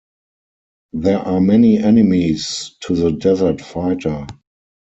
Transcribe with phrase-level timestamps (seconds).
[0.93, 4.25] There are many enemies to the desert fighter.